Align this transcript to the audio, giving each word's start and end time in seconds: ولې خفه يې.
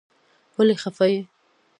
ولې 0.55 0.75
خفه 0.81 1.05
يې. 1.11 1.19